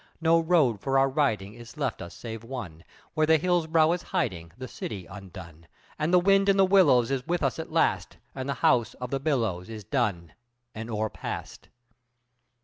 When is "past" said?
11.11-11.69